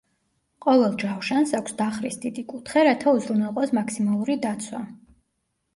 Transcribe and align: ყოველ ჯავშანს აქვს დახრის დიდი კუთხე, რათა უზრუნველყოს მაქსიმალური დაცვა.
ყოველ 0.65 0.95
ჯავშანს 1.03 1.53
აქვს 1.59 1.77
დახრის 1.83 2.17
დიდი 2.25 2.45
კუთხე, 2.55 2.87
რათა 2.89 3.15
უზრუნველყოს 3.19 3.79
მაქსიმალური 3.81 4.41
დაცვა. 4.49 4.83